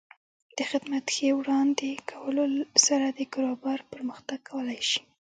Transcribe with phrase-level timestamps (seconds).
[0.57, 2.43] د خدمت ښې وړاندې کولو
[2.85, 4.99] سره د کاروبار پرمختګ کولی شي.